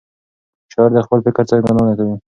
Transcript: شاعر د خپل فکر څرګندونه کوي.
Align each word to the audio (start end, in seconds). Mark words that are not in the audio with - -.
شاعر 0.73 0.91
د 0.93 0.97
خپل 1.05 1.19
فکر 1.25 1.43
څرګندونه 1.51 1.93
کوي. 1.99 2.15